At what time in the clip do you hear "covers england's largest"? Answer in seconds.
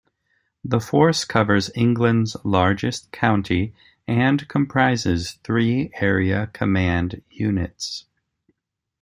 1.25-3.11